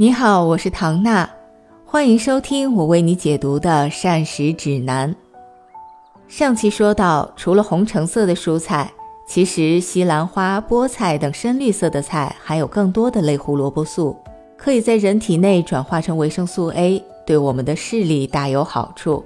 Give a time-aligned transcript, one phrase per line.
[0.00, 1.28] 你好，我是唐娜，
[1.84, 5.14] 欢迎收听我为你解读的膳食指南。
[6.26, 8.90] 上期说到，除了红橙色的蔬菜，
[9.28, 14.16] 其实西兰花、菠菜等深绿色的菜含有更多的类胡萝卜素，
[14.56, 19.22] 可以在人体内转化成维生素 A，对我们的视力大有好处。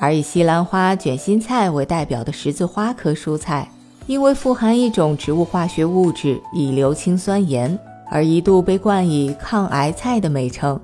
[0.00, 3.70] 而以西兰花、卷心菜为代表的十字花科蔬菜，
[4.08, 7.78] 因为富含一种植物化学物质乙硫氰酸盐。
[8.12, 10.78] 而一度被冠以抗癌菜的美称。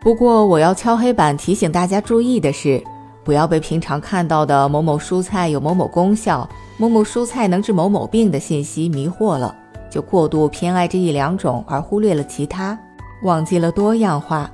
[0.00, 2.82] 不过，我要敲黑板提醒大家注意的是，
[3.22, 9.54] 不要被平常看到的某某蔬菜有某某功效、某某蔬菜能治某某病的信息迷惑了，
[9.88, 12.76] 就过度偏爱这一两种，而忽略了其他，
[13.22, 14.50] 忘记了多样化。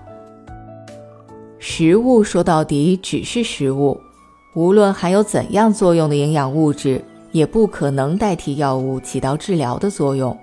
[1.58, 3.98] 食物说到底只是食物，
[4.54, 10.36] 无论含有怎样作用的营养物质，也不可能代替药物起到治疗的作用。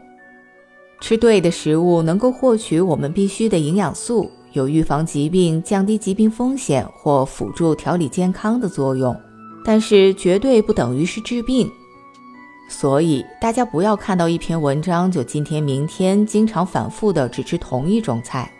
[1.08, 9.16] 吃对的食物能够获取我们必需的营养素，有预防疾病、降低疾病风险或辅助调理健康的作用，
[9.64, 11.70] 但是绝对不等于是治病。
[12.68, 18.52] 所以大家不要看到一篇文章就今天明天经常反复的只吃同一种菜，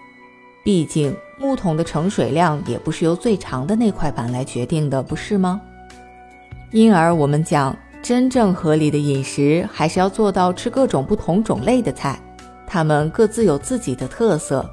[0.64, 5.60] 毕竟木桶的盛水量也不是由最长的那块板来决定的，不是吗？
[6.72, 12.22] 因而我们讲，真正合理的饮食还是要做到吃各种不同种类的菜。
[12.76, 14.70] 它们各自有自己的特色。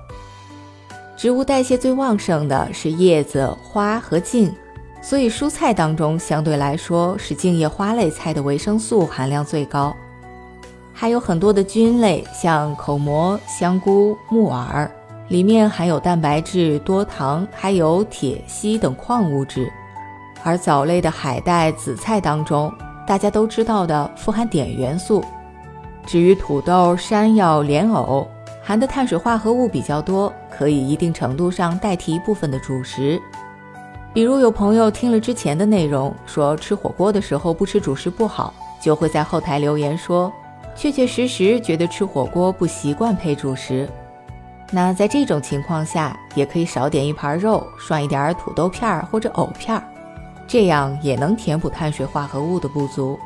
[1.17, 4.53] 植物代谢最旺盛的是叶子、花和茎，
[5.01, 9.95] 所以蔬菜当中相对来说是茎叶花类菜的维生素含量最高。
[10.93, 14.91] 还有很多的菌类，像口蘑、香菇、木耳，
[15.29, 19.73] 里面含有蛋白质、多糖，还有铁、硒等矿物质。
[20.43, 22.75] 而藻类的海带、紫菜当中，
[23.07, 25.25] 大家都知道的富含碘元素。
[26.07, 28.27] 至于土豆、山药、莲藕，
[28.63, 33.21] 含的碳水化合物比较多，可以一定程度上代替一部分的主食。
[34.13, 40.31] 比如有朋友听了之前的内容，说吃火锅的时候不吃主食不好，就会在后台留言说，
[40.75, 43.89] 确确实实觉得吃火锅不习惯配主食。
[44.71, 49.83] 那在这种情况下，也可以少点一盘肉，涮一点土豆片或者藕片，
[50.47, 53.19] 这样也能填补碳水化合物的不足。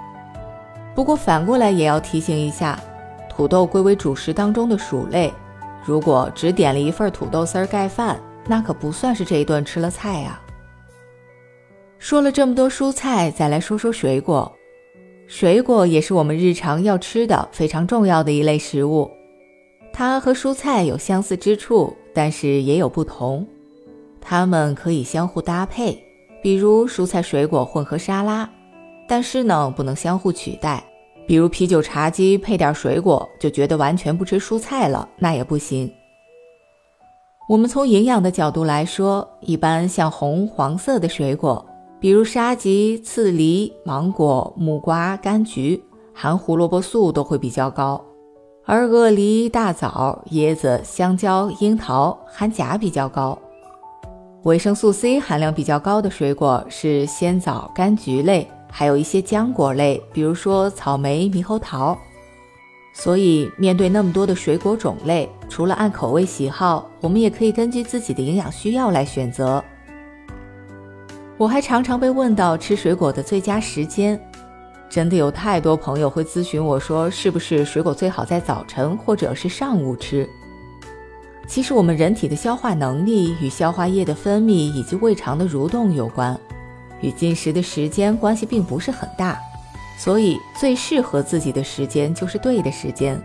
[0.96, 2.80] 不过反过来也要提醒一下，
[3.28, 5.30] 土豆归为主食当中的薯类，
[5.84, 10.40] 如果只点了一份土豆丝儿盖饭，那可不算是这一顿吃了菜呀。
[11.98, 14.50] 说了这么多蔬菜，再来说说水果。
[15.26, 19.10] 水果也是我们日常要吃的非常重要的一类食物，
[19.92, 23.46] 它和蔬菜有相似之处，但是也有不同。
[24.18, 26.02] 它们可以相互搭配，
[26.42, 28.48] 比如蔬菜水果混合沙拉。
[29.08, 30.82] 但是呢，不能相互取代。
[31.26, 35.92] 比如啤酒茶几配点水果，就觉得完全不吃蔬菜了，那也不行。
[37.48, 41.64] 我们从营养的角度来说，一般像红黄色的水果，
[41.98, 45.82] 比如沙棘、刺梨、芒果、木瓜、柑橘，
[46.14, 48.00] 含胡萝卜素都会比较高；
[48.64, 53.36] 而鳄梨、大枣、椰子、香蕉、樱桃含钾比较高。
[54.44, 58.48] 维生素 C 含量比较高的水果是鲜枣、柑橘类。
[58.70, 61.96] 还有一些浆果类，比如说草莓、猕猴桃。
[62.92, 69.62] 所以，面对那么多的水果种类，除了按口味喜好，我们也可以根据自己的营养需要来选择。
[71.36, 74.18] 我还常常被问到吃水果的最佳时间，
[74.88, 80.26] 真的有太多朋友会咨询我说，是不是水果最好在早晨或者是上午吃？
[81.46, 86.34] 其实，我们人体的消化能力与消化液的分泌以及胃肠的蠕动有关。
[87.00, 89.38] 与进食的时间关系并不是很大，
[89.98, 93.20] 所以最适合自己的时间就是对的时间。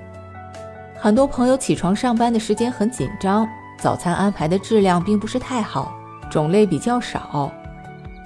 [0.98, 3.48] 很多朋友起床上班的时间很紧张，
[3.80, 5.94] 早餐安排的质量并不是太好，
[6.30, 7.52] 种类比较少，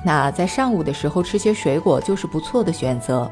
[0.04, 3.32] 那在上午的时候吃些水果就是不错的选择。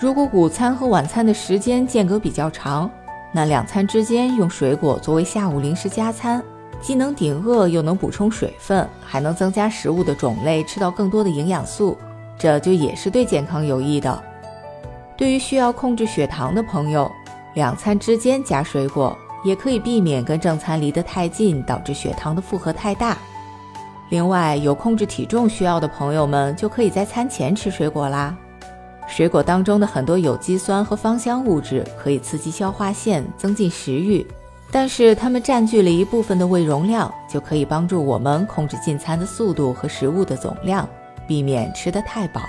[0.00, 2.90] 如果午餐和晚餐的时间间隔比较长，
[3.32, 6.42] 那两餐之间用水果作为下午零食加餐。
[6.84, 11.96] 既能顶饿，又能补充水分，还能增加食物的种类，吃到更多的营养素，
[12.38, 14.22] 这就也是对健康有益的。
[15.16, 17.10] 对于需要控制血糖的朋友，
[17.54, 19.16] 两餐之间加水果，
[19.46, 23.16] 也可以避免跟正餐离得太近，导致血糖的负荷太大。
[24.10, 28.36] 另外，有控制体重需要的朋友们，就可以在餐前吃水果啦。
[29.06, 34.26] 水果当中的很多有机酸和芳香物质，可以刺激消化腺，增进食欲。
[34.74, 40.88] 但是它们占据了一部分的胃容量，就可以帮助我们控制进餐的速度和食物的总量，
[41.28, 42.40] 避免吃得太饱。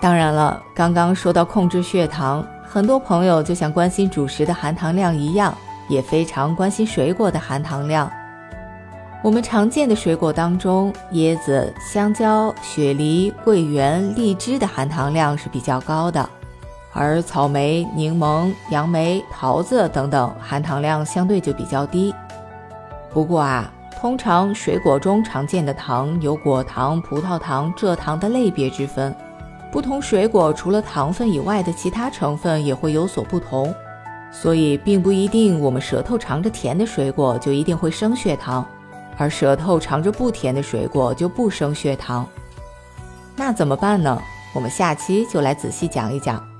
[0.00, 5.56] 当然了，刚刚说到控制血糖，很多朋友就像关心主食的含糖量一样，
[5.86, 8.10] 也非常关心水果的含糖量。
[9.22, 16.28] 我们常见的水果当中，椰子、香蕉、雪梨、桂圆、荔枝的含糖量是比较高的，
[16.94, 22.14] 而草莓、柠檬、杨梅、桃子等等含糖量相对就比较低。
[23.12, 23.68] 不过啊，
[24.00, 29.14] 通常水果中常见的糖有果糖、葡萄糖、蔗糖的类别之分，
[29.72, 33.74] 不同水果除了糖分以外的其他成分也会有所不同，
[34.30, 38.64] 所以并不一定我们舌头尝着甜的水果就一定会升血糖。
[39.16, 42.26] 而舌头尝着不甜的水果就不升血糖，
[43.36, 44.20] 那怎么办呢？
[44.52, 46.53] 我们下期就来仔细讲一讲。